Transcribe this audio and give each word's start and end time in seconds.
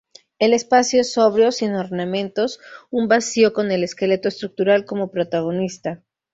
El 0.39 0.53
espacio 0.55 1.01
es 1.01 1.13
sobrio, 1.13 1.51
sin 1.51 1.75
ornamentos, 1.75 2.59
un 2.89 3.07
vacío 3.07 3.53
con 3.53 3.69
el 3.71 3.83
esqueleto 3.83 4.29
estructural 4.29 4.83
como 4.83 5.11
protagonista. 5.11 6.01